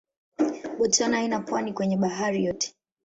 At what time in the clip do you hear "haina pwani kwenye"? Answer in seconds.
1.17-1.97